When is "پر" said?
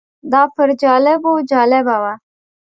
0.55-0.69